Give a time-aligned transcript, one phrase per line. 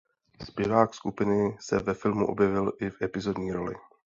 [0.45, 3.75] Zpěvák skupiny se ve filmu objevil i v epizodní roli.